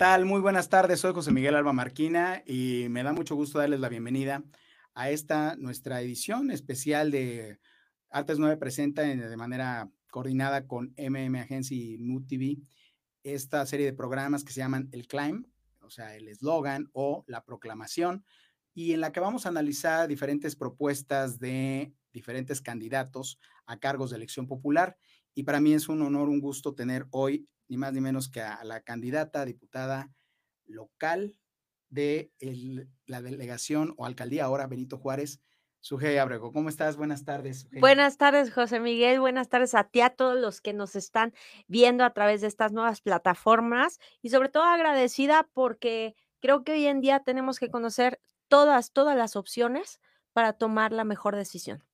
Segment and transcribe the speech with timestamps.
[0.00, 0.24] Hola, ¿qué tal?
[0.24, 1.00] Muy buenas tardes.
[1.00, 4.42] Soy José Miguel Alba Marquina y me da mucho gusto darles la bienvenida
[4.94, 7.60] a esta nuestra edición especial de
[8.08, 12.62] Artes 9 presenta de manera coordinada con MM Agency y Mood TV
[13.24, 15.44] esta serie de programas que se llaman El Climb,
[15.82, 18.24] o sea, el eslogan o la proclamación,
[18.72, 24.16] y en la que vamos a analizar diferentes propuestas de diferentes candidatos a cargos de
[24.16, 24.96] elección popular.
[25.34, 28.42] Y para mí es un honor, un gusto tener hoy ni más ni menos que
[28.42, 30.12] a la candidata a diputada
[30.66, 31.38] local
[31.88, 32.32] de
[33.06, 35.40] la delegación o alcaldía ahora, Benito Juárez,
[35.78, 36.52] Sujei Abrego.
[36.52, 36.96] ¿Cómo estás?
[36.96, 37.68] Buenas tardes.
[37.70, 39.20] Buenas tardes, José Miguel.
[39.20, 41.32] Buenas tardes a ti, a todos los que nos están
[41.68, 46.86] viendo a través de estas nuevas plataformas y sobre todo agradecida porque creo que hoy
[46.86, 50.00] en día tenemos que conocer todas, todas las opciones
[50.32, 51.84] para tomar la mejor decisión.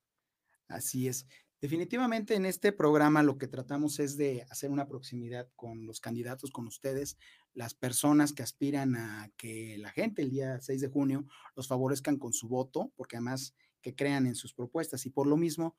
[0.69, 1.27] Así es.
[1.67, 6.53] Definitivamente en este programa lo que tratamos es de hacer una proximidad con los candidatos,
[6.53, 7.19] con ustedes,
[7.55, 12.19] las personas que aspiran a que la gente el día 6 de junio los favorezcan
[12.19, 15.07] con su voto, porque además que crean en sus propuestas.
[15.07, 15.75] Y por lo mismo,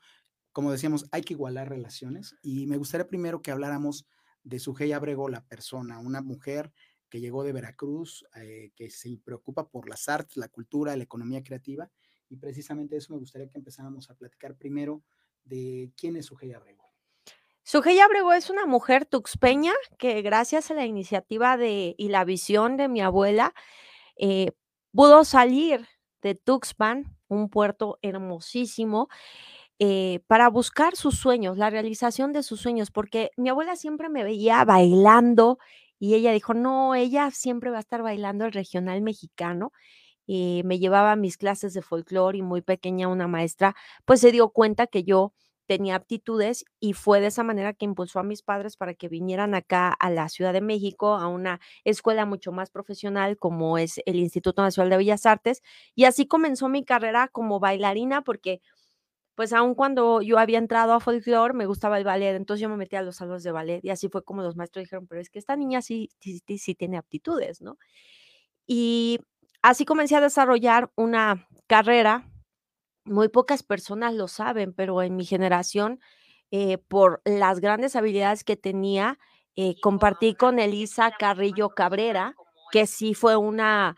[0.52, 2.36] como decíamos, hay que igualar relaciones.
[2.42, 4.06] Y me gustaría primero que habláramos
[4.44, 6.74] de Sujei Abrego, la persona, una mujer
[7.08, 11.46] que llegó de Veracruz, eh, que se preocupa por las artes, la cultura, la economía
[11.46, 11.90] creativa.
[12.28, 15.02] Y precisamente eso me gustaría que empezáramos a platicar primero
[15.48, 16.92] de quién es Sujei Abrego.
[17.64, 22.78] Sujei Abrego es una mujer tuxpeña que gracias a la iniciativa de, y la visión
[22.78, 23.54] de mi abuela
[24.16, 24.52] eh,
[24.94, 25.86] pudo salir
[26.22, 29.10] de Tuxpan, un puerto hermosísimo,
[29.80, 34.24] eh, para buscar sus sueños, la realización de sus sueños, porque mi abuela siempre me
[34.24, 35.60] veía bailando
[36.00, 39.72] y ella dijo, no, ella siempre va a estar bailando el regional mexicano.
[40.28, 44.50] Eh, me llevaba mis clases de folclore y muy pequeña una maestra, pues se dio
[44.50, 45.34] cuenta que yo
[45.68, 49.54] tenía aptitudes y fue de esa manera que impulsó a mis padres para que vinieran
[49.54, 54.16] acá a la Ciudad de México, a una escuela mucho más profesional como es el
[54.16, 55.62] Instituto Nacional de Bellas Artes.
[55.94, 58.62] Y así comenzó mi carrera como bailarina porque
[59.36, 62.78] pues aun cuando yo había entrado a folclore, me gustaba el ballet, entonces yo me
[62.78, 65.30] metí a los salones de ballet y así fue como los maestros dijeron, pero es
[65.30, 67.78] que esta niña sí, sí, sí, tiene aptitudes, ¿no?
[68.66, 69.20] Y
[69.62, 72.28] así comencé a desarrollar una carrera
[73.08, 76.00] muy pocas personas lo saben, pero en mi generación,
[76.52, 79.20] eh, por las grandes habilidades que tenía,
[79.56, 82.36] eh, compartí con Elisa Carrillo Cabrera,
[82.72, 83.96] que sí fue una,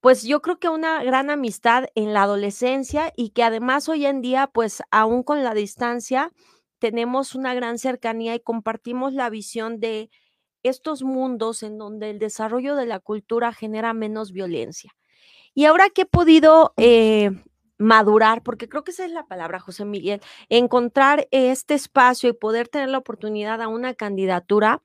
[0.00, 4.20] pues yo creo que una gran amistad en la adolescencia y que además hoy en
[4.20, 6.32] día, pues aún con la distancia,
[6.78, 10.10] tenemos una gran cercanía y compartimos la visión de
[10.62, 14.92] estos mundos en donde el desarrollo de la cultura genera menos violencia.
[15.54, 17.30] Y ahora que he podido eh,
[17.84, 22.68] madurar, porque creo que esa es la palabra, José Miguel, encontrar este espacio y poder
[22.68, 24.82] tener la oportunidad a una candidatura,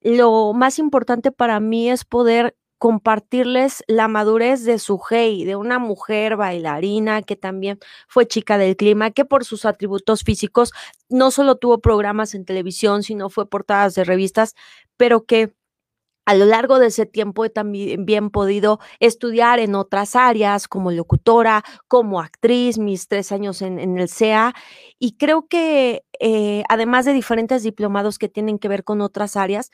[0.00, 5.78] lo más importante para mí es poder compartirles la madurez de su hey, de una
[5.78, 10.72] mujer bailarina que también fue chica del clima, que por sus atributos físicos
[11.08, 14.56] no solo tuvo programas en televisión, sino fue portadas de revistas,
[14.96, 15.54] pero que
[16.24, 21.64] a lo largo de ese tiempo he también podido estudiar en otras áreas como locutora,
[21.88, 24.54] como actriz, mis tres años en, el CEA,
[24.98, 29.70] y creo que eh, además de diferentes diplomados que tienen que ver con otras áreas,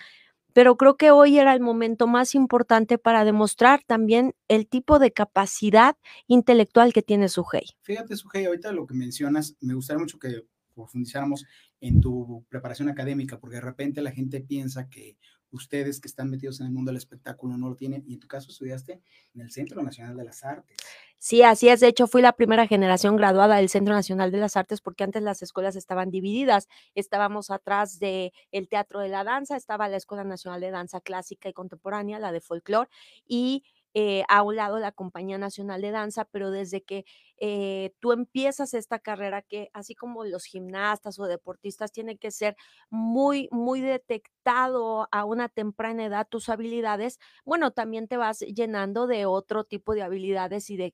[0.54, 5.12] pero creo que hoy era el momento más importante para demostrar también el tipo de
[5.12, 7.66] capacidad intelectual que tiene Sujei.
[7.82, 10.42] Fíjate, Sujei, ahorita lo que mencionas, me gustaría mucho que
[10.74, 11.44] profundizáramos
[11.80, 15.16] en tu preparación académica, porque de repente la gente piensa que
[15.50, 18.28] ustedes que están metidos en el mundo del espectáculo no lo tienen, y en tu
[18.28, 19.02] caso estudiaste
[19.34, 20.76] en el Centro Nacional de las Artes.
[21.20, 21.80] Sí, así es.
[21.80, 25.20] De hecho, fui la primera generación graduada del Centro Nacional de las Artes porque antes
[25.20, 26.68] las escuelas estaban divididas.
[26.94, 31.48] Estábamos atrás del el Teatro de la Danza, estaba la Escuela Nacional de Danza Clásica
[31.48, 32.88] y Contemporánea, la de Folklore,
[33.26, 33.64] y
[33.94, 37.04] eh, a un lado la Compañía Nacional de Danza, pero desde que
[37.38, 42.56] eh, tú empiezas esta carrera que así como los gimnastas o deportistas tiene que ser
[42.90, 49.26] muy, muy detectado a una temprana edad tus habilidades, bueno, también te vas llenando de
[49.26, 50.92] otro tipo de habilidades y de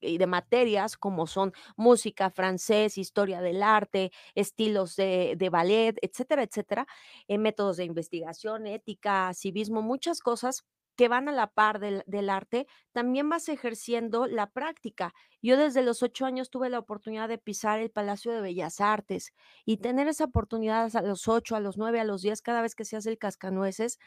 [0.00, 6.42] y de materias como son música, francés, historia del arte, estilos de, de ballet, etcétera,
[6.42, 6.86] etcétera,
[7.28, 10.64] eh, métodos de investigación, ética, civismo, muchas cosas
[10.96, 15.14] que van a la par del, arte, también vas ejerciendo la práctica.
[15.42, 19.32] Yo desde los ocho años tuve la oportunidad de pisar el Palacio de Bellas Artes
[19.64, 22.74] y tener esa oportunidad a los ocho, a los nueve, a los diez, cada vez
[22.74, 23.98] que se hace el cascanueces,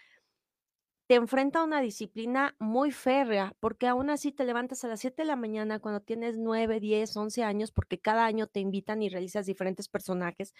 [1.10, 5.24] te enfrenta a una disciplina muy férrea, porque aún así te levantas a las 7
[5.24, 9.10] de la mañana cuando tienes 9, 10, 11 años, porque cada año te invitan y
[9.10, 10.54] realizas diferentes personajes,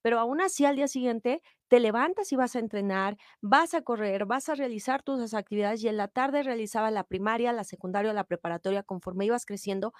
[0.00, 4.24] pero aún así al día siguiente te levantas y vas a entrenar, vas a correr,
[4.24, 8.24] vas a realizar tus actividades y en la tarde realizaba la primaria, la secundaria, la
[8.24, 9.92] preparatoria conforme ibas creciendo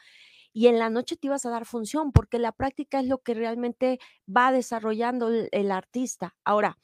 [0.53, 3.35] y en la noche te ibas a dar función, porque la práctica es lo que
[3.35, 6.37] realmente va desarrollando el, el artista.
[6.45, 6.79] Ahora,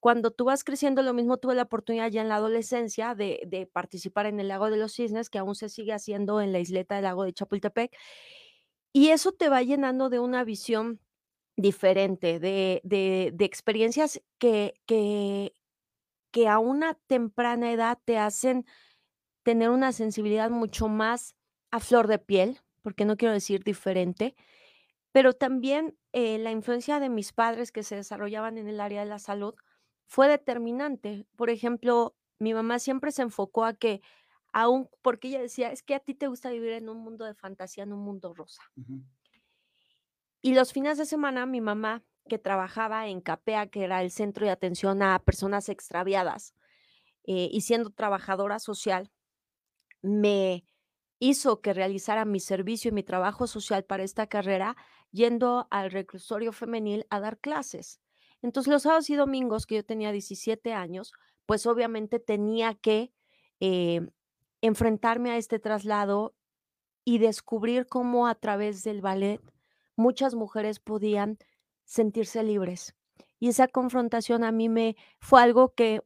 [0.00, 4.26] cuando tú vas creciendo, lo mismo tuve la oportunidad ya en la adolescencia de, participar
[4.26, 7.04] en el Lago de los Cisnes, que aún se sigue haciendo en la isleta del
[7.04, 7.96] Lago de Chapultepec,
[8.92, 11.00] y eso te va llenando de una visión
[11.56, 14.72] diferente, de, experiencias que
[16.48, 18.66] a una temprana edad te hacen
[19.42, 21.36] tener una sensibilidad mucho más
[21.70, 24.34] a flor de piel, porque no quiero decir diferente,
[25.12, 29.08] pero también eh, la influencia de mis padres que se desarrollaban en el área de
[29.08, 29.54] la salud
[30.06, 31.26] fue determinante.
[31.36, 34.00] Por ejemplo, mi mamá siempre se enfocó a que,
[34.52, 37.34] aún porque ella decía, es que a ti te gusta vivir en un mundo de
[37.34, 38.62] fantasía, en un mundo rosa.
[40.42, 44.46] Y los fines de semana, mi mamá, que trabajaba en CAPEA, que era el centro
[44.46, 46.54] de atención a personas extraviadas,
[47.24, 49.10] eh, y siendo trabajadora social,
[50.02, 50.64] me
[51.18, 54.76] hizo que realizara mi servicio y mi trabajo social para esta carrera
[55.10, 58.00] yendo al reclusorio femenil a dar clases.
[58.42, 61.12] Entonces, los sábados y domingos que yo tenía 17 años,
[61.46, 63.12] pues obviamente tenía que
[63.60, 64.06] eh,
[64.60, 66.34] enfrentarme a este traslado
[67.04, 69.40] y descubrir cómo a través del ballet
[69.96, 71.38] muchas mujeres podían
[71.84, 72.94] sentirse libres.
[73.38, 76.02] Y esa confrontación a mí me fue algo que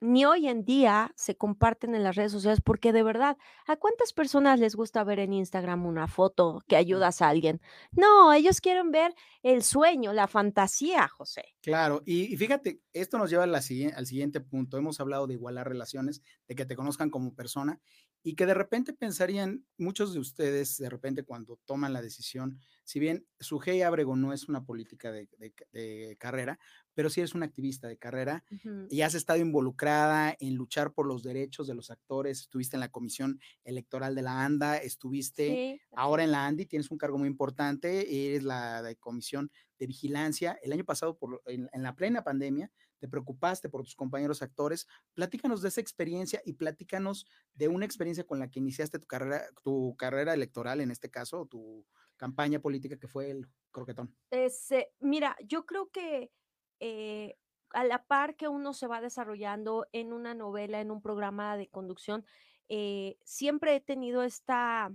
[0.00, 3.36] ni hoy en día se comparten en las redes sociales, porque de verdad,
[3.66, 7.60] ¿a cuántas personas les gusta ver en Instagram una foto que ayudas a alguien?
[7.92, 11.54] No, ellos quieren ver el sueño, la fantasía, José.
[11.60, 14.78] Claro, y, y fíjate, esto nos lleva a la siguien- al siguiente punto.
[14.78, 17.80] Hemos hablado de igualar relaciones, de que te conozcan como persona
[18.22, 23.00] y que de repente pensarían, muchos de ustedes, de repente cuando toman la decisión, si
[23.00, 26.58] bien Sujei Abrego no es una política de, de ca- de carrera,
[26.94, 28.44] pero sí es una activista de carrera
[28.88, 32.90] y has estado involucrada en luchar por los derechos de los actores, estuviste en la
[32.90, 35.30] comisión electoral de la ANDA, estuviste
[35.76, 39.86] Sí, ahora en la ANDI, tienes un cargo muy importante, eres la de comisión de
[39.86, 40.58] vigilancia.
[40.62, 44.86] El año pasado, en, la plena pandemia, te preocupaste por tus compañeros actores.
[45.14, 49.42] Platícanos de esa experiencia y platícanos de una experiencia con la que iniciaste tu carrera,
[49.64, 51.84] tu carrera electoral, en este caso, tu
[52.16, 54.14] campaña política, que fue el croquetón.
[54.30, 56.30] Ese, mira, yo creo que
[56.78, 57.38] eh,
[57.70, 61.68] a la par que uno se va desarrollando en una novela, en un programa de
[61.68, 62.26] conducción,
[62.68, 64.94] eh, siempre he tenido esta,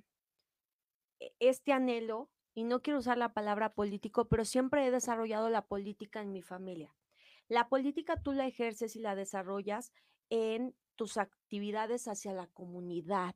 [1.19, 5.67] e- este anhelo, y no quiero usar la palabra político, pero siempre he desarrollado la
[5.67, 6.95] política en mi familia.
[7.49, 9.91] La política tú la ejerces y la desarrollas
[10.29, 13.35] en tus actividades hacia la comunidad.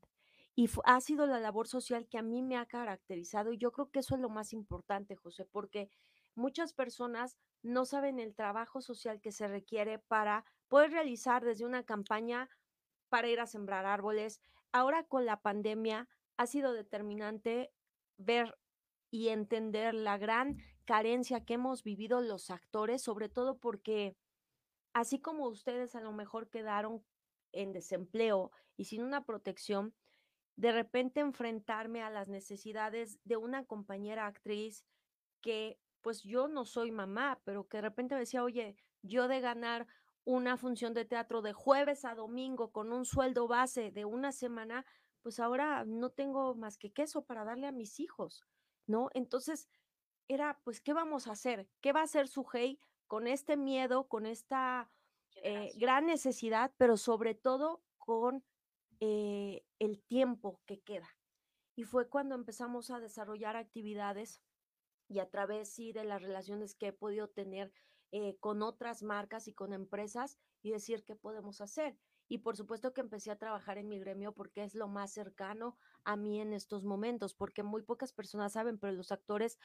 [0.55, 3.91] Y ha sido la labor social que a mí me ha caracterizado y yo creo
[3.91, 5.89] que eso es lo más importante, José, porque
[6.33, 11.83] muchas personas no saben el trabajo social que se requiere para poder realizar desde una
[11.83, 12.49] campaña
[13.09, 14.41] para ir a sembrar árboles.
[14.71, 16.07] Ahora con la pandemia
[16.37, 17.71] ha sido determinante
[18.17, 18.57] ver
[19.11, 24.15] y entender la gran carencia que hemos vivido los actores, sobre todo porque
[24.93, 27.03] así como ustedes a lo mejor quedaron
[27.51, 29.93] en desempleo y sin una protección,
[30.55, 34.85] de repente enfrentarme a las necesidades de una compañera actriz
[35.41, 39.41] que pues yo no soy mamá, pero que de repente me decía, oye, yo de
[39.41, 39.87] ganar
[40.25, 44.85] una función de teatro de jueves a domingo con un sueldo base de una semana,
[45.21, 48.45] pues ahora no tengo más que queso para darle a mis hijos,
[48.89, 49.09] ¿no?
[49.13, 49.69] Entonces
[50.27, 51.69] era, pues, ¿qué vamos a hacer?
[51.79, 54.91] ¿Qué va a hacer Sujei con este miedo, con esta
[55.43, 58.43] eh, gran necesidad, pero sobre todo con
[58.99, 61.09] eh, el tiempo que queda?
[61.75, 64.41] Y fue cuando empezamos a desarrollar actividades
[65.07, 67.71] y a través sí de las relaciones que he podido tener
[68.11, 71.97] eh, con otras marcas y con empresas y decir qué podemos hacer.
[72.29, 75.77] Y por supuesto que empecé a trabajar en mi gremio porque es lo más cercano
[76.05, 79.57] a mí en estos momentos, porque muy pocas personas saben, pero los actores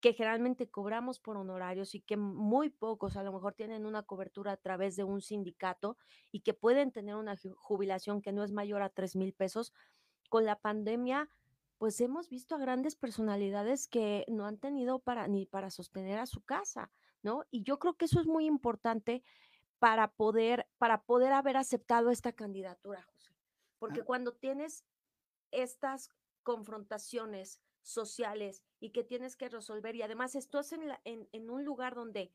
[0.00, 4.52] que generalmente cobramos por honorarios y que muy pocos a lo mejor tienen una cobertura
[4.52, 5.96] a través de un sindicato
[6.30, 9.72] y que pueden tener una ju- jubilación que no es mayor a tres mil pesos,
[10.28, 11.28] con la pandemia
[11.78, 16.26] pues hemos visto a grandes personalidades que no han tenido para ni para sostener a
[16.26, 17.42] su casa, ¿no?
[17.50, 19.24] Y yo creo que eso es muy importante
[19.82, 23.32] para poder para poder haber aceptado esta candidatura, José.
[23.32, 24.84] Ah, Porque cuando tienes
[25.50, 26.08] estas
[26.44, 31.64] confrontaciones sociales y que tienes que resolver y además estás en la en en un
[31.64, 32.32] lugar donde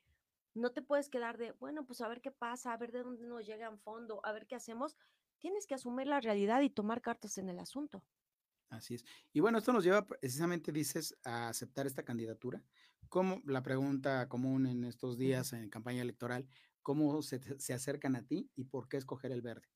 [0.56, 3.26] no te puedes quedar de, bueno, pues a ver qué pasa, a ver de dónde
[3.26, 4.98] nos llega en fondo, a ver qué hacemos.
[5.40, 8.04] Tienes que asumir la realidad y tomar cartas en el asunto.
[8.70, 9.06] Así es.
[9.32, 12.62] Y bueno, esto nos lleva precisamente, dices, a aceptar esta candidatura.
[13.08, 16.46] ¿Cómo, la pregunta común en estos días en campaña electoral,
[16.88, 19.68] cómo se, se acercan a ti y por qué escoger el verde?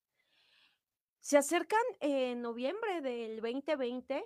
[1.19, 4.23] Se acercan en noviembre del 2020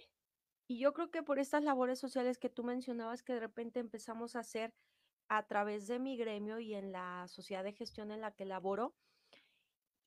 [0.67, 4.35] y yo creo que por estas labores sociales que tú mencionabas que de repente empezamos
[4.35, 4.75] a hacer
[5.29, 8.93] a través de mi gremio y en la sociedad de gestión en la que laboro,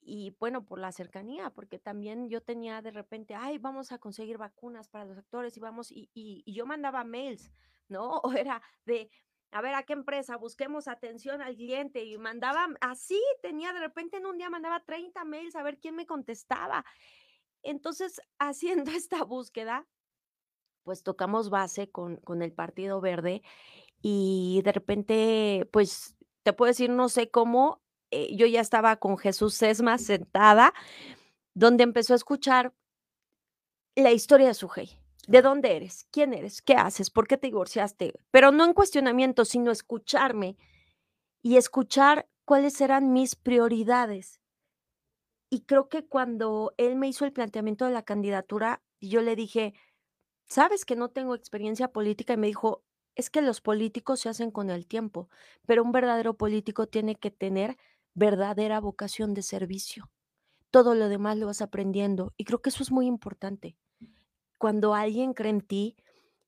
[0.00, 4.38] y bueno, por la cercanía, porque también yo tenía de repente, ay, vamos a conseguir
[4.38, 7.50] vacunas para los actores y vamos, y, y, yo mandaba mails,
[7.88, 8.20] ¿no?
[8.22, 9.10] O era de,
[9.50, 10.36] a ver, ¿a qué empresa?
[10.36, 15.24] Busquemos atención al cliente y mandaba, así tenía, de repente en un día mandaba 30
[15.24, 16.84] mails a ver quién me contestaba.
[17.62, 19.86] Entonces, haciendo esta búsqueda,
[20.84, 23.42] pues tocamos base con, con el Partido Verde
[24.00, 29.18] y de repente, pues te puedo decir, no sé cómo, eh, yo ya estaba con
[29.18, 30.72] Jesús Sesma sentada,
[31.54, 32.74] donde empezó a escuchar
[33.96, 34.98] la historia de su Sujei.
[35.28, 36.06] ¿De dónde eres?
[36.10, 36.62] ¿Quién eres?
[36.62, 37.10] ¿Qué haces?
[37.10, 38.14] ¿Por qué te divorciaste?
[38.30, 40.56] Pero no en cuestionamiento, sino escucharme
[41.42, 44.40] y escuchar cuáles eran mis prioridades.
[45.50, 49.74] Y creo que cuando él me hizo el planteamiento de la candidatura, yo le dije,
[50.46, 52.84] sabes que no tengo experiencia política y me dijo,
[53.16, 55.28] es que los políticos se hacen con el tiempo,
[55.66, 57.76] pero un verdadero político tiene que tener
[58.14, 60.10] verdadera vocación de servicio.
[60.70, 63.76] Todo lo demás lo vas aprendiendo y creo que eso es muy importante.
[64.58, 65.96] Cuando alguien cree en ti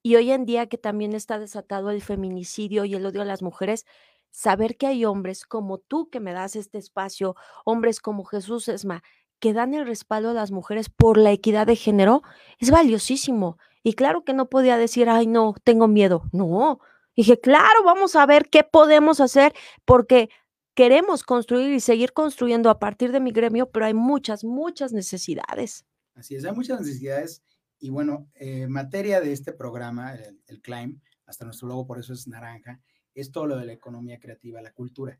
[0.03, 3.43] y hoy en día que también está desatado el feminicidio y el odio a las
[3.43, 3.87] mujeres,
[4.31, 9.03] saber que hay hombres como tú que me das este espacio, hombres como Jesús Esma,
[9.39, 12.23] que dan el respaldo a las mujeres por la equidad de género,
[12.59, 13.59] es valiosísimo.
[13.83, 16.25] Y claro que no podía decir, ay, no, tengo miedo.
[16.33, 16.81] No,
[17.17, 20.29] dije, claro, vamos a ver qué podemos hacer porque
[20.75, 25.87] queremos construir y seguir construyendo a partir de mi gremio, pero hay muchas, muchas necesidades.
[26.15, 27.43] Así es, hay muchas necesidades.
[27.81, 31.99] Y bueno, en eh, materia de este programa, el, el CLIMB, hasta nuestro logo por
[31.99, 32.81] eso es naranja,
[33.15, 35.19] es todo lo de la economía creativa, la cultura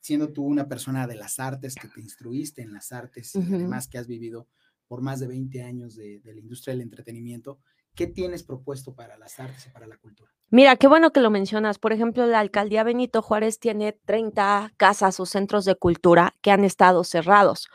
[0.00, 3.88] siendo tú una persona de las artes, que te instruiste en las artes y además
[3.88, 4.48] que has vivido
[4.86, 7.60] por más de 20 años de, la industria del entretenimiento,
[7.94, 10.32] ¿qué tienes propuesto para las artes y para la cultura?
[10.50, 11.78] Mira, qué bueno que lo mencionas.
[11.78, 16.64] Por ejemplo, la alcaldía Benito Juárez tiene 30 casas o centros de cultura que han
[16.64, 17.68] estado cerrados.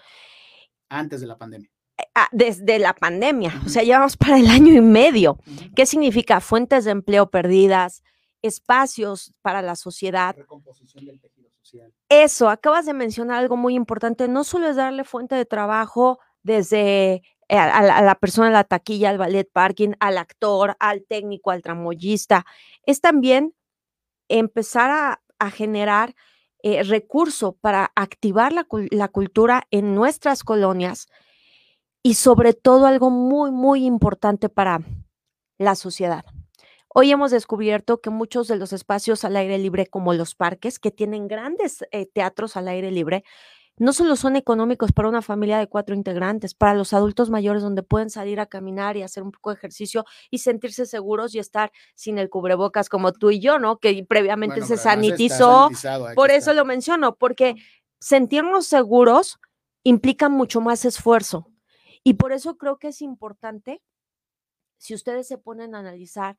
[0.89, 1.69] Antes de la pandemia.
[2.31, 5.37] Desde la pandemia, o sea, llevamos para el año y medio.
[5.75, 6.39] ¿Qué significa?
[6.41, 8.03] Fuentes de empleo perdidas,
[8.41, 10.35] espacios para la sociedad.
[10.35, 11.19] Recomposición del
[12.09, 17.23] eso, acabas de mencionar algo muy importante, no solo es darle fuente de trabajo desde
[17.49, 21.61] eh, a, la, persona en la taquilla, al ballet parking, al actor, al técnico, al
[21.61, 22.45] tramoyista,
[22.85, 23.55] es también
[24.27, 25.19] empezar a,
[25.51, 26.15] generar
[26.61, 31.09] eh, recurso para activar la, la cultura en nuestras colonias
[32.03, 34.81] y sobre todo algo muy, muy importante para
[35.57, 36.25] la sociedad.
[36.89, 40.91] Hoy hemos descubierto que muchos de los espacios al aire libre, como los parques, que
[40.91, 43.23] tienen grandes eh, teatros al aire libre,
[43.77, 47.81] no solo son económicos para una familia de cuatro integrantes, para los adultos mayores donde
[47.81, 51.71] pueden salir a caminar y hacer un poco de ejercicio y sentirse seguros y estar
[51.95, 53.77] sin el cubrebocas como tú y yo, ¿no?
[53.79, 55.71] Que previamente se sanitizó.
[56.13, 57.55] Por eso lo menciono, porque
[57.99, 59.39] sentirnos seguros
[59.83, 61.47] implica mucho más esfuerzo.
[62.03, 63.81] Y por eso creo que es importante,
[64.77, 66.37] si ustedes se ponen a analizar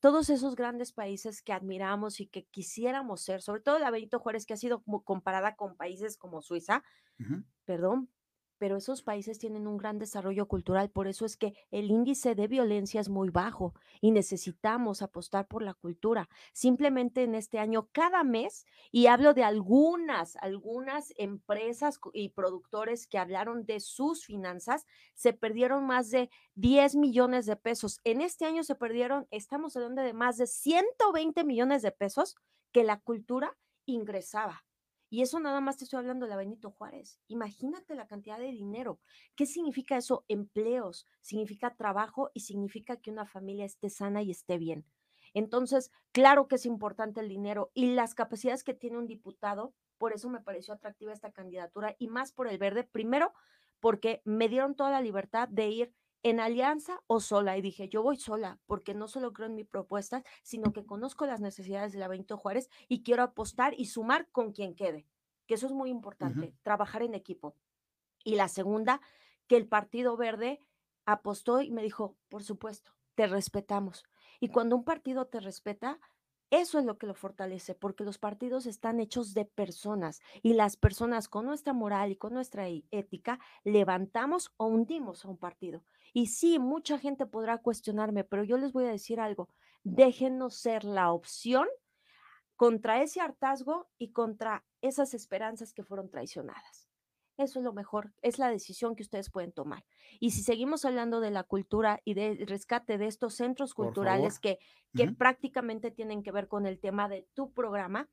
[0.00, 4.46] todos esos grandes países que admiramos y que quisiéramos ser, sobre todo la Benito Juárez,
[4.46, 6.82] que ha sido comparada con países como Suiza,
[7.64, 8.10] perdón,
[8.62, 12.46] pero esos países tienen un gran desarrollo cultural, por eso es que el índice de
[12.46, 16.28] violencia es muy bajo y necesitamos apostar por la cultura.
[16.52, 23.18] Simplemente en este año, cada mes, y hablo de algunas, algunas empresas y productores que
[23.18, 27.98] hablaron de sus finanzas, se perdieron más de 10 millones de pesos.
[28.04, 32.36] En este año se perdieron, estamos hablando de más de 120 millones de pesos
[32.70, 34.62] que la cultura ingresaba.
[35.12, 37.20] Y eso nada más te estoy hablando de la Benito Juárez.
[37.28, 38.98] Imagínate la cantidad de dinero.
[39.36, 40.24] ¿Qué significa eso?
[40.26, 44.86] Empleos, significa trabajo y significa que una familia esté sana y esté bien.
[45.34, 50.14] Entonces, claro que es importante el dinero y las capacidades que tiene un diputado, por
[50.14, 52.82] eso me pareció atractiva esta candidatura y más por el verde.
[52.82, 53.34] Primero,
[53.80, 57.56] porque me dieron toda la libertad de ir en alianza o sola.
[57.58, 61.26] Y dije, yo voy sola porque no solo creo en mi propuesta, sino que conozco
[61.26, 65.08] las necesidades de la Benito Juárez y quiero apostar y sumar con quien quede,
[65.46, 67.56] que eso es muy importante, trabajar en equipo.
[68.24, 69.00] Y la segunda,
[69.48, 70.60] que el Partido Verde
[71.06, 74.04] apostó y me dijo, por supuesto, te respetamos.
[74.40, 76.00] Y cuando un partido te respeta,
[76.50, 80.76] Eso es lo que lo fortalece, porque los partidos están hechos de personas y las
[80.76, 85.84] personas con nuestra moral y con nuestra e- ética levantamos o hundimos a un partido.
[86.12, 89.48] Y sí, mucha gente podrá cuestionarme, pero yo les voy a decir algo,
[89.82, 91.66] déjenos ser la opción
[92.56, 96.88] contra ese hartazgo y contra esas esperanzas que fueron traicionadas.
[97.38, 99.84] Eso es lo mejor, es la decisión que ustedes pueden tomar.
[100.20, 104.58] Y si seguimos hablando de la cultura y del rescate de estos centros culturales que,
[104.94, 108.10] que prácticamente tienen que ver con el tema de tu programa,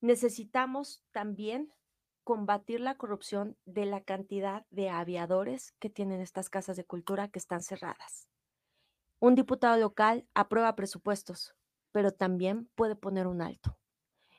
[0.00, 1.72] necesitamos también
[2.26, 7.38] combatir la corrupción de la cantidad de aviadores que tienen estas casas de cultura que
[7.38, 8.28] están cerradas.
[9.20, 11.54] Un diputado local aprueba presupuestos,
[11.92, 13.78] pero también puede poner un alto.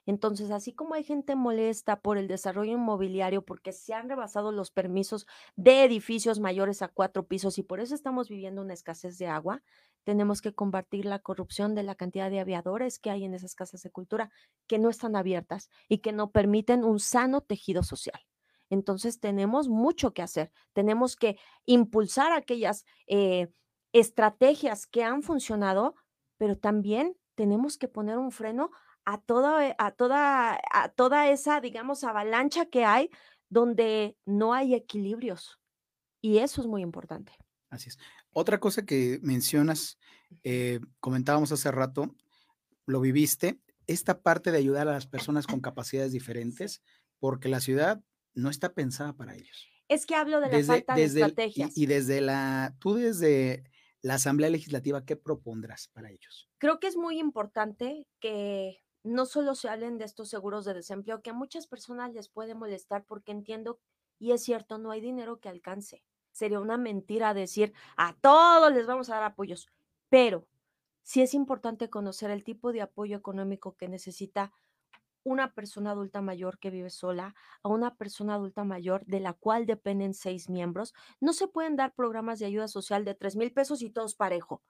[0.07, 4.71] Entonces, así como hay gente molesta por el desarrollo inmobiliario, porque se han rebasado los
[4.71, 9.27] permisos de edificios mayores a cuatro pisos y por eso estamos viviendo una escasez de
[9.27, 9.63] agua,
[10.05, 13.83] tenemos que combatir la corrupción de la cantidad de aviadores que hay en esas casas
[13.83, 14.31] de cultura
[14.65, 18.21] que no están abiertas y que no permiten un sano tejido social.
[18.69, 20.51] Entonces, tenemos mucho que hacer.
[20.71, 23.49] Tenemos que impulsar aquellas eh,
[23.91, 25.95] estrategias que han funcionado,
[26.37, 28.71] pero también tenemos que poner un freno
[29.09, 33.09] a toda, a toda, a toda esa, digamos, avalancha que hay
[33.49, 35.59] donde no hay equilibrios.
[36.21, 37.31] Y eso es muy importante.
[37.69, 37.97] Así es.
[38.31, 39.97] Otra cosa que mencionas,
[40.43, 42.13] eh, comentábamos hace rato,
[42.85, 46.81] lo viviste, esta parte de ayudar a las personas con capacidades diferentes,
[47.19, 48.01] porque la ciudad
[48.33, 49.69] no está pensada para ellos.
[49.87, 51.77] Es que hablo de la Desde, falta de el- y- estrategias.
[51.77, 53.63] y, desde la, tú desde
[54.01, 56.49] la Asamblea Legislativa, ¿qué propondrás para ellos?
[56.57, 61.21] Creo que es muy importante que no solo se hablen de estos seguros de desempleo,
[61.21, 63.79] que a muchas personas les puede molestar porque entiendo,
[64.19, 66.03] y es cierto, no hay dinero que alcance.
[66.31, 69.69] Sería una mentira decir a todos les vamos a dar apoyos,
[70.09, 70.47] pero
[71.03, 74.51] sí es importante conocer el tipo de apoyo económico que necesita
[75.23, 79.65] una persona adulta mayor que vive sola a una persona adulta mayor de la cual
[79.65, 80.93] dependen seis miembros.
[81.19, 84.61] No se pueden dar programas de ayuda social de tres mil pesos y todos parejo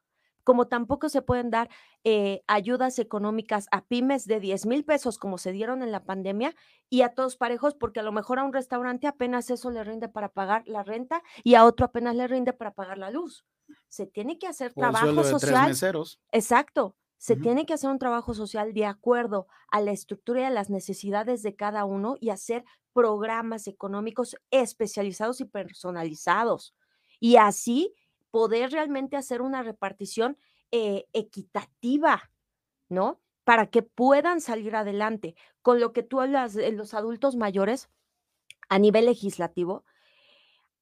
[0.47, 1.69] como tampoco se pueden dar
[2.05, 6.55] eh, ayudas económicas a pymes de 10 mil pesos como se dieron en la pandemia
[6.89, 10.07] y a todos parejos porque a lo mejor a un restaurante apenas eso le rinde
[10.07, 13.45] para pagar la renta y a otro apenas le rinde para pagar la luz.
[13.89, 15.69] Se tiene que hacer O trabajo social.
[16.31, 16.95] Exacto.
[17.17, 20.69] Se tiene que hacer un trabajo social de acuerdo a la estructura y a las
[20.69, 26.73] necesidades de cada uno y hacer programas económicos especializados y personalizados.
[27.19, 27.93] Y así
[28.37, 30.37] poder realmente hacer una repartición
[30.69, 32.29] eh, equitativa,
[32.87, 33.19] ¿no?
[33.43, 35.33] Para que puedan salir adelante.
[35.63, 37.89] Con lo que tú hablas de los adultos mayores
[38.69, 39.85] a nivel legislativo,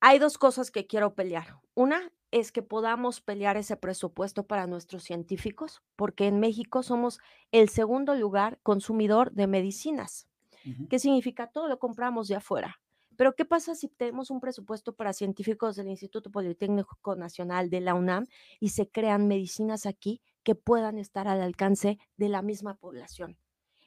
[0.01, 1.61] hay dos cosas que quiero pelear.
[1.75, 7.19] Una es que podamos pelear ese presupuesto para nuestros científicos, porque en México somos
[7.53, 10.27] el segundo lugar consumidor de medicinas.
[10.65, 10.89] Ujú.
[10.89, 11.47] ¿Qué significa?
[11.47, 12.81] Todo lo compramos de afuera.
[13.17, 17.93] Pero ¿qué pasa si tenemos un presupuesto para científicos del Instituto Politécnico Nacional de la
[17.93, 18.25] UNAM
[18.59, 23.37] y se crean medicinas aquí que puedan estar al alcance de la misma población?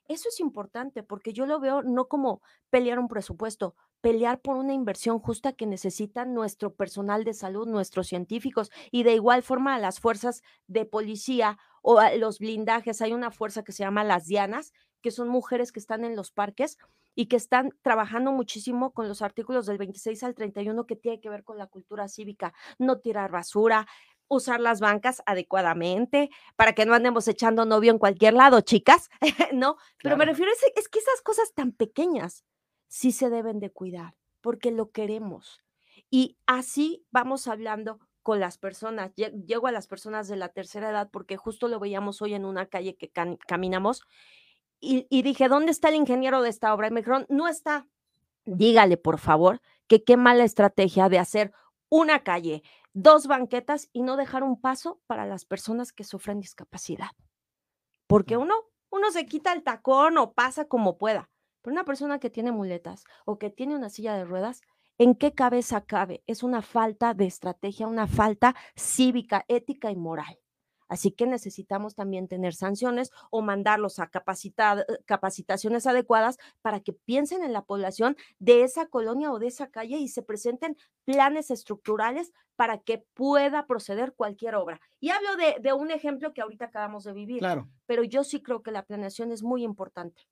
[0.08, 4.72] Eso es importante porque yo lo veo no como pelear un presupuesto, pelear por una
[4.72, 9.78] inversión justa que necesitan nuestro personal de salud, nuestros científicos y de igual forma a
[9.78, 13.02] las fuerzas de policía o a los blindajes.
[13.02, 16.32] Hay una fuerza que se llama las Dianas, que son mujeres que están en los
[16.32, 16.78] parques
[17.20, 21.28] y que están trabajando muchísimo con los artículos del 26 al 31 que tiene que
[21.28, 23.88] ver con la cultura cívica, no tirar basura,
[24.28, 29.10] usar las bancas adecuadamente para que no andemos echando novio en cualquier lado, chicas,
[29.52, 29.78] ¿no?
[30.00, 32.44] Pero me refiero a ese- es que esas cosas tan pequeñas
[32.86, 35.60] sí se deben de cuidar porque lo queremos.
[36.10, 39.10] Y así vamos hablando con las personas.
[39.16, 42.44] Lle- Llego a las personas de la tercera edad porque justo lo veíamos hoy en
[42.44, 43.10] una calle que
[43.48, 44.04] caminamos
[44.80, 46.88] y, y dije, ¿dónde está el ingeniero de esta obra?
[46.88, 47.86] Y me dijeron, no está.
[48.44, 51.52] Dígale, por favor, que qué mala estrategia de hacer
[51.90, 52.62] una calle,
[52.92, 57.10] dos banquetas y no dejar un paso para las personas que sufren discapacidad.
[58.06, 58.42] Porque Claro.
[58.42, 58.54] uno,
[58.90, 61.30] uno se quita el tacón o pasa como pueda.
[61.62, 64.62] Pero una persona que tiene muletas o que tiene una silla de ruedas,
[64.96, 66.22] ¿en qué cabeza cabe?
[66.26, 70.38] Es una falta de estrategia, una falta cívica, ética y moral.
[70.88, 77.42] Así que necesitamos también tener sanciones o mandarlos a capacitar, capacitaciones adecuadas para que piensen
[77.44, 82.32] en la población de esa colonia o de esa calle y se presenten planes estructurales
[82.56, 84.80] para que pueda proceder cualquier obra.
[84.98, 88.42] Y hablo de, de un ejemplo que ahorita acabamos de vivir, Claro, pero yo sí
[88.42, 90.22] creo que la planeación es muy importante.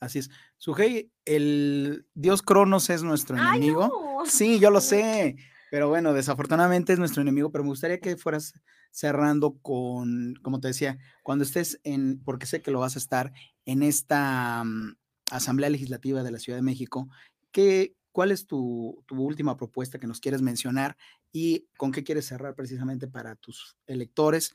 [0.00, 0.30] así es.
[0.56, 3.88] Sujei, el dios Cronos es nuestro ¡Ay, enemigo.
[3.88, 4.26] no!
[4.26, 5.36] Sí, yo lo sé.
[5.72, 8.52] Pero bueno, desafortunadamente es nuestro enemigo, pero me gustaría que fueras
[8.90, 13.32] cerrando con, como te decía, cuando estés en, porque sé que lo vas a estar
[13.64, 14.98] en esta mm,
[15.30, 17.08] Asamblea Legislativa de la Ciudad de México,
[17.52, 20.98] ¿qué, ¿cuál es tu, tu última propuesta que nos quieres mencionar
[21.32, 24.54] y con qué quieres cerrar precisamente para tus electores?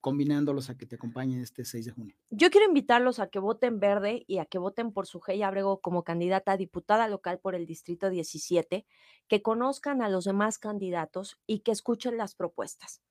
[0.00, 2.16] Combinándolos a que te acompañen este 6 de junio.
[2.30, 6.04] Yo quiero invitarlos a que voten verde y a que voten por Sujei Abrego como
[6.04, 8.86] candidata a diputada local por el Distrito 17,
[9.28, 13.02] que conozcan a los demás candidatos y que escuchen las propuestas.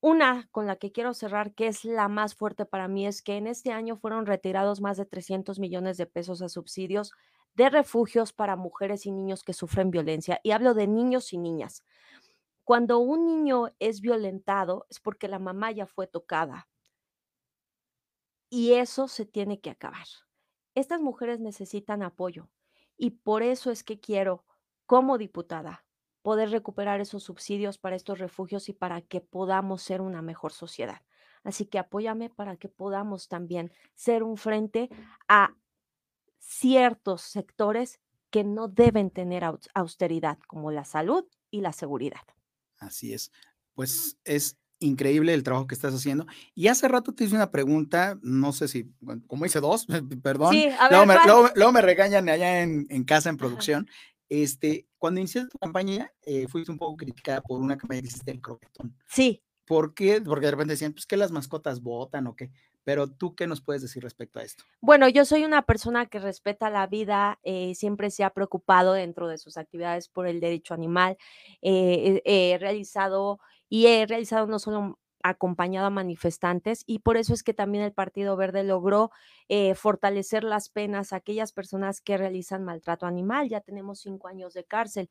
[0.00, 3.36] Una con la que quiero cerrar, que es la más fuerte para mí, es que
[3.36, 7.12] en este año fueron retirados más de 300 millones de pesos a subsidios
[7.54, 10.40] de refugios para mujeres y niños que sufren violencia.
[10.42, 11.82] Y hablo de niños y niñas.
[12.66, 16.68] Cuando un niño es violentado es porque la mamá ya fue tocada.
[18.50, 20.08] Y eso se tiene que acabar.
[20.74, 22.50] Estas mujeres necesitan apoyo
[22.96, 24.44] y por eso es que quiero,
[24.84, 25.86] como diputada,
[26.22, 31.02] poder recuperar esos subsidios para estos refugios y para que podamos ser una mejor sociedad.
[31.44, 34.90] Así que apóyame para que podamos también ser un frente
[35.28, 35.54] a
[36.40, 38.00] ciertos sectores
[38.30, 42.35] que no deben tener austeridad, como la salud y la seguridad.
[42.78, 43.30] Así es.
[43.74, 46.26] Pues es increíble el trabajo que estás haciendo.
[46.54, 48.90] Y hace rato te hice una pregunta, no sé si,
[49.26, 49.86] como hice dos,
[50.22, 50.52] perdón.
[50.52, 51.18] Sí, a ver,
[51.54, 53.88] luego, me, regañan allá en, casa en producción.
[54.28, 58.32] Este, cuando iniciaste tu campaña, eh, fuiste un poco criticada por una campaña que hiciste
[58.32, 58.96] en croquetón.
[59.06, 59.42] Sí.
[59.64, 60.20] ¿Por qué?
[60.20, 62.50] Porque de repente decían, pues que las mascotas votan o qué.
[62.86, 64.62] Pero tú, ¿qué nos puedes decir respecto a esto?
[64.80, 69.26] Bueno, yo soy una persona que respeta la vida, eh, siempre se ha preocupado dentro
[69.26, 71.16] de sus actividades por el derecho animal.
[71.62, 77.42] Eh, he realizado y he realizado no solo acompañado a manifestantes y por eso es
[77.42, 79.10] que también el Partido Verde logró
[79.48, 83.48] eh, fortalecer las penas a aquellas personas que realizan maltrato animal.
[83.48, 85.10] Ya tenemos cinco años de cárcel.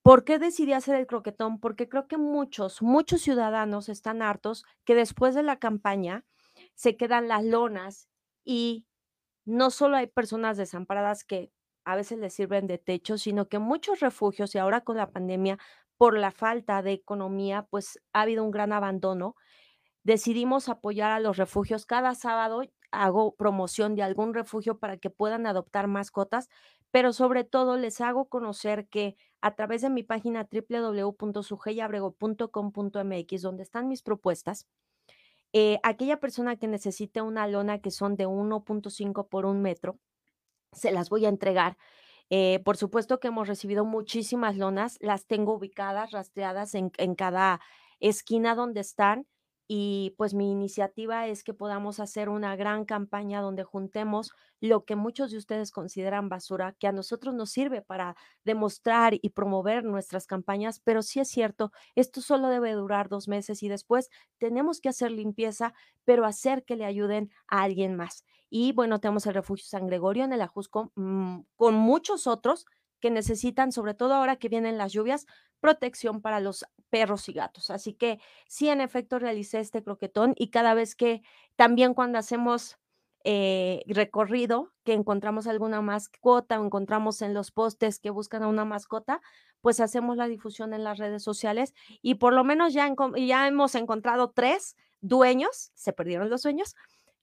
[0.00, 1.60] ¿Por qué decidí hacer el croquetón?
[1.60, 6.24] Porque creo que muchos, muchos ciudadanos están hartos que después de la campaña
[6.80, 8.08] se quedan las lonas
[8.42, 8.86] y
[9.44, 11.52] no solo hay personas desamparadas que
[11.84, 15.58] a veces les sirven de techo, sino que muchos refugios y ahora con la pandemia,
[15.98, 19.36] por la falta de economía, pues ha habido un gran abandono.
[20.04, 21.84] Decidimos apoyar a los refugios.
[21.84, 22.62] Cada sábado
[22.92, 26.48] hago promoción de algún refugio para que puedan adoptar mascotas,
[26.90, 33.86] pero sobre todo les hago conocer que a través de mi página www.sugeyabrego.com.mx, donde están
[33.86, 34.66] mis propuestas,
[35.52, 39.98] eh, aquella persona que necesite una lona que son de 1.5 por un metro,
[40.72, 41.76] se las voy a entregar.
[42.30, 47.60] Eh, por supuesto que hemos recibido muchísimas lonas, las tengo ubicadas, rastreadas en, en cada
[48.00, 49.26] esquina donde están
[49.72, 54.96] y pues mi iniciativa es que podamos hacer una gran campaña donde juntemos lo que
[54.96, 60.26] muchos de ustedes consideran basura, que a nosotros nos sirve para demostrar y promover nuestras
[60.26, 64.88] campañas, pero sí es cierto, esto solo debe durar dos meses y después tenemos que
[64.88, 65.72] hacer limpieza,
[66.04, 68.24] pero hacer que le ayuden a alguien más.
[68.48, 72.66] Y bueno, tenemos el refugio San Gregorio en el Ajusco, mm, con muchos otros
[72.98, 75.26] que necesitan, sobre todo ahora que vienen las lluvias,
[75.60, 77.70] protección para los perros y gatos.
[77.70, 81.22] Así que sí, en efecto, realicé este croquetón y cada vez que,
[81.56, 82.78] también cuando hacemos
[83.24, 88.64] eh, recorrido, que encontramos alguna mascota o encontramos en los postes que buscan a una
[88.64, 89.20] mascota,
[89.60, 93.74] pues hacemos la difusión en las redes sociales y por lo menos ya, ya hemos
[93.74, 96.74] encontrado tres dueños, se perdieron los dueños,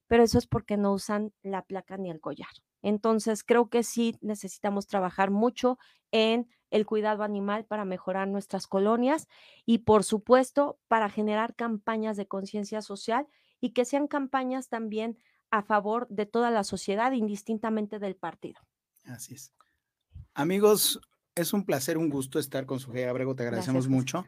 [0.08, 2.49] pero eso es porque no usan la placa ni el collar.
[2.82, 5.77] Entonces, creo que sí necesitamos trabajar mucho
[6.12, 9.27] en el cuidado animal para mejorar nuestras colonias
[9.65, 13.27] y, por supuesto, para generar campañas de conciencia social
[13.60, 15.17] y que sean campañas también
[15.49, 18.60] a favor de toda la sociedad, indistintamente del partido.
[19.06, 19.53] Así es.
[20.34, 20.99] Amigos,
[21.36, 24.25] es un placer, un gusto estar con su Abrego, te agradecemos mucho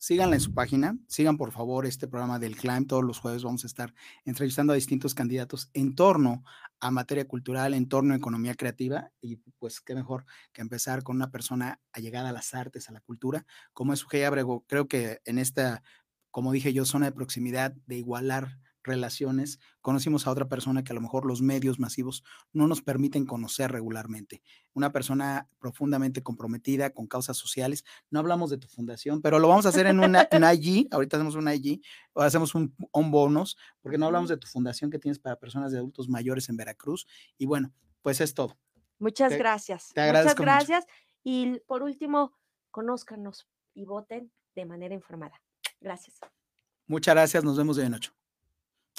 [0.00, 3.64] síganla en su página, sigan por favor este programa del Climb, todos los jueves vamos
[3.64, 6.42] a estar entrevistando a distintos candidatos en torno
[6.80, 11.16] a materia cultural, en torno a economía creativa y pues qué mejor que empezar con
[11.16, 14.64] una persona allegada a las artes, a la cultura, como es Sujei Abrego.
[14.66, 15.82] Creo que en esta,
[16.30, 20.94] como dije yo, zona de proximidad de igualar relaciones, conocimos a otra persona que a
[20.94, 24.42] lo mejor los medios masivos no nos permiten conocer regularmente.
[24.72, 27.84] Una persona profundamente comprometida con causas sociales.
[28.10, 30.88] No hablamos de tu fundación, pero lo vamos a hacer en una en IG.
[30.90, 34.90] Ahorita hacemos una IG, o hacemos un, un bonus, porque no hablamos de tu fundación
[34.90, 37.06] que tienes para personas de adultos mayores en Veracruz.
[37.38, 38.58] Y bueno, pues es todo.
[38.98, 39.90] Muchas gracias.
[39.94, 40.86] Te Muchas gracias.
[41.22, 42.32] Y por último,
[42.70, 45.42] conózcanos y voten de manera informada.
[45.80, 46.18] Gracias.
[46.86, 47.44] Muchas gracias.
[47.44, 48.10] Nos vemos de noche.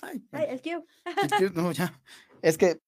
[0.02, 0.86] Ay, el Q.
[1.06, 1.94] El Q, no, ya.
[2.42, 2.80] Es que